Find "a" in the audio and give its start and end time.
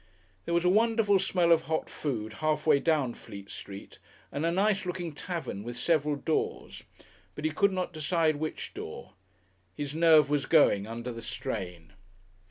0.65-0.69, 4.47-4.51